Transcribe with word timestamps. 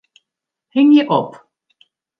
Hingje 0.73 1.03
op. 1.19 1.31